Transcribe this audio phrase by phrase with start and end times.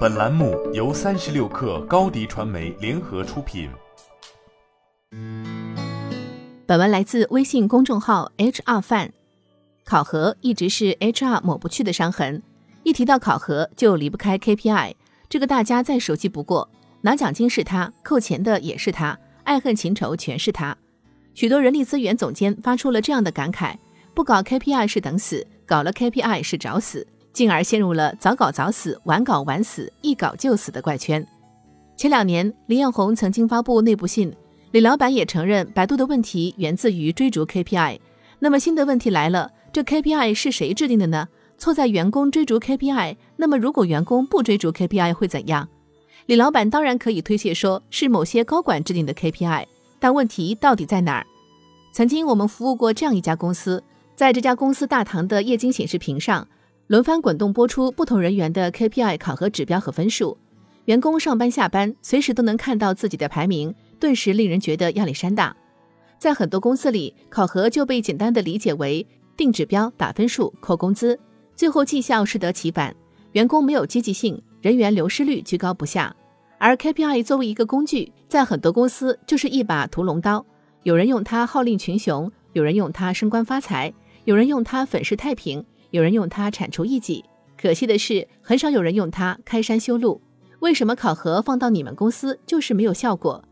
[0.00, 3.70] 本栏目由三十六氪高低传媒联合出品。
[6.66, 9.12] 本文来自微信公众号 HR 范。
[9.84, 12.42] 考核一直是 HR 抹不去的伤痕，
[12.82, 14.94] 一提到考核就离不开 KPI，
[15.28, 16.68] 这个大家再熟悉不过。
[17.00, 20.76] 拿奖金是他，扣钱的也是他，爱恨情仇全是他。
[21.32, 23.76] 许多人力资源总监发出了这样的感慨：
[24.14, 31.26] 不搞 KPI 是等死，搞了 KPI 是找死，进而陷入了早搞早死、晚搞晚死、一搞就死的怪圈。
[31.96, 34.34] 前两年，李彦宏曾经发布内部信。
[34.72, 37.98] 李老板也承认，百度的问题源自于追逐 KPI。
[38.38, 41.28] 那么新的问题来了，这 KPI 是谁制定的呢？
[41.58, 43.16] 错在员工追逐 KPI。
[43.36, 45.68] 那么如果员工不追逐 KPI 会怎样？
[46.26, 49.66] 李老板当然可以推卸说是某些高管制定的 KPI，
[49.98, 51.26] 但问题到底在哪儿？
[51.92, 53.82] 曾经我们服务过这样一家公司，
[54.14, 56.46] 在这家公司大堂的液晶显示屏上，
[56.90, 60.36] 轮番滚动播出不同人员的 KPI 考核指标和分数，
[60.86, 63.72] 员工上班下班随时都能看到自己的排名。
[64.00, 65.56] 顿时令人觉得压力山大，
[66.18, 71.16] 在很多公司里，考核就被简单的理解为定指标、打分数、扣工资，
[71.54, 72.92] 最后绩效适得其反，
[73.34, 76.12] 员工没有积极性，人员流失率居高不下。
[76.58, 80.44] 而 KPI 作为一个工具，在很多公司就是一把屠龙刀，
[80.82, 83.94] 有人用它号令群雄，有人用它升官发财，
[84.24, 87.24] 有人用它粉饰太平，有人用它铲除异己。
[87.60, 90.20] 可惜的是，很少有人用它开山修路。
[90.60, 93.42] 为什么考核放到你们公司就是没有效果？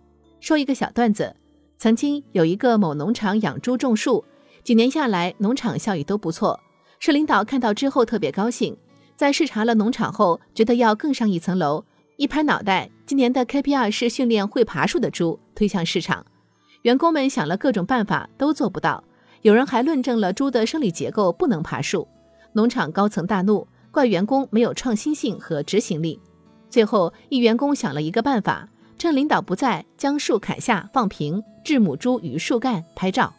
[0.40, 1.34] 说一个小段子，
[1.76, 4.24] 曾经有一个某农场养猪种树，
[4.62, 6.58] 几年下来农场效益都不错。
[6.98, 8.76] 市领导看到之后特别高兴，
[9.16, 11.84] 在视察了农场后，觉得要更上一层楼，
[12.16, 16.24] 一拍脑袋，今年的 KPI 是训练会爬树的猪，推向市场。
[16.82, 19.02] 员工们想了各种办法都做不到，
[19.42, 22.06] 有人还论证了猪的生理结构不能爬树。
[22.58, 26.18] 农场高层大怒，怪员工没有创新性和执行力。
[26.68, 28.68] 最后一员工想了一个办法。
[28.98, 33.32] 趁领导不在，将树砍下放平，置母猪于树干拍照。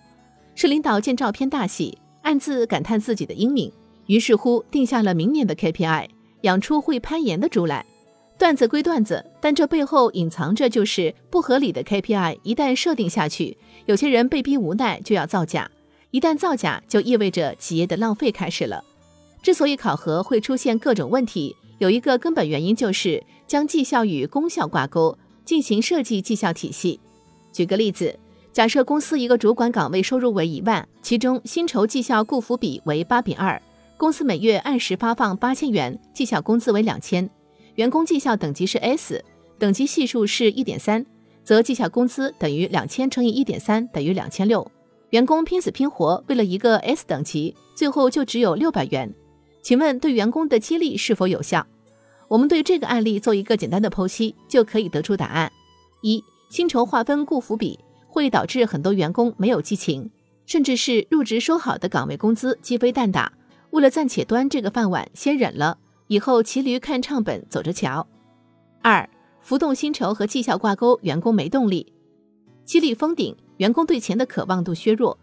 [0.56, 3.69] 市领导见照片大喜，暗自感叹自己的英明。
[4.06, 6.08] 于是乎，定下了明年的 KPI：
[6.44, 7.85] 养出会攀岩的猪来。
[8.38, 12.40] 段子归段子，但这背后隐藏着就是不合理的 KPI。
[12.44, 15.69] 一旦设定下去，有些人被逼无奈就要造假。
[16.12, 18.85] 一旦造假，就意味着企业的浪费开始了。
[19.41, 25.17] 之所以考核会出现各种问题，有一个根本原因就是将绩效与功效挂钩。
[25.45, 27.00] 进行设计绩效体系。
[27.51, 28.16] 举个例子，
[28.53, 33.59] 假设公司一个主管岗位收入为一万，其中薪酬绩效固服比为八比二，
[33.97, 37.28] 公司每月按时发放八千元，绩效工资为两千，
[37.78, 39.25] 员工绩效等级是 S，
[39.57, 41.03] 等级系数是一点三，
[41.44, 44.72] 则绩效工资等于两千乘以一点三等于两千六。
[45.09, 49.11] 员工拼死拼活为了一个 S 等级，最后就只有六百元。
[49.62, 51.66] 请问对员工的激励是否有效？
[52.28, 55.52] 我们对这个案例做一个简单的剖析，就可以得出答案：
[56.02, 60.09] 一、薪酬划分固伏比会导致很多员工没有激情，
[60.46, 63.34] 甚至是入职说好的岗位工资鸡飞蛋打，
[63.72, 65.78] 为了暂且端这个饭碗，先忍了，
[66.08, 68.06] 以后骑驴看唱本走着瞧；
[68.81, 69.09] 二、
[69.41, 71.91] 浮动薪酬和绩效挂钩，员工没动力，
[72.64, 75.18] 激励封顶，员工对钱的渴望度削弱；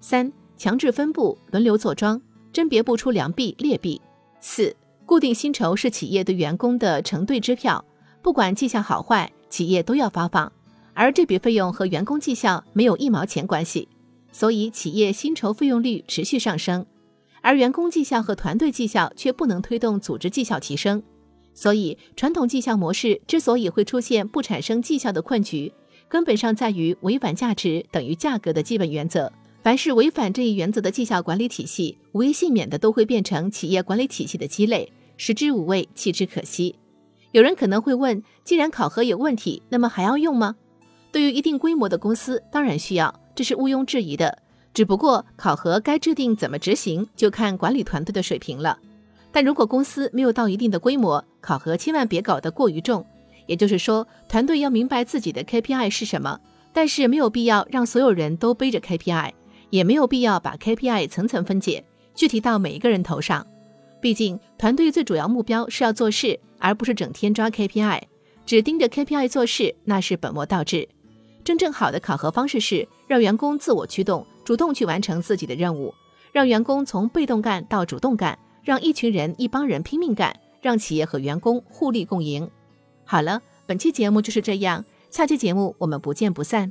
[0.00, 2.20] 三、强制分布，轮流坐庄，
[2.54, 4.00] 甄别不出良币劣币；
[4.40, 4.74] 四。
[5.06, 7.84] 固定薪酬是企业对员工的承兑支票，
[8.22, 10.50] 不管绩效好坏，企业都要发放，
[10.94, 13.86] 而这笔费用和员工绩效没有一毛钱关系，
[14.32, 16.86] 所以企业薪酬费用率持续上升，
[17.42, 21.02] 而员工绩效和团队绩效却不能推动组织绩效提升，
[21.52, 25.70] 所以传统绩效模式之所以会出现不产生绩效的困局，
[26.08, 29.30] 根本上在于违反价值等于价格的基本原则。
[29.64, 36.74] 凡是违反这一原则的绩效管理体系，无一幸免的都会变成企业管理体系的鸡肋，食之无味，弃之可惜。
[37.32, 40.54] 有人可能会问：既然考核有问题，那么还要用吗？
[41.10, 44.36] 对于一定规模的公司，当然需要，这是毋庸置疑的。
[44.74, 48.78] 只不过考核该制定怎么执行，就看管理团队的水平了。
[49.32, 53.02] 但如果公司没有到一定的规模，考核千万别搞得过于重。
[53.46, 56.38] 也就是说，团队要明白自己的 KPI 是什么，
[56.74, 59.32] 但是没有必要让所有人都背着 KPI。
[59.74, 61.84] 也没有必要把 KPI 层层分解，
[62.14, 63.44] 具体到每一个人头上。
[64.00, 68.02] 毕竟团队最主要目标是要做事，而不是整天抓 KPI，
[68.46, 70.88] 只盯着 KPI 做事，那是本末倒置。
[71.42, 75.92] 真正好的考核方式是让员工自我驱动，主动去完成自己的任务，
[76.30, 82.48] 让员工从被动干到主动干，让一群人、一帮人拼命干，让企业和员工互利共赢。
[83.04, 86.70] 好了，本期节目就是这样，下期节目我们不见不散。